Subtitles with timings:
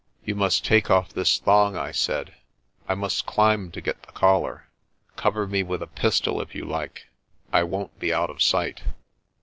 [0.25, 2.33] "You must take off this thong," I said.
[2.89, 4.67] "I must climb to get the collar.
[5.15, 7.05] Cover me with a pistol if you like.
[7.53, 8.81] I won't be out of sight."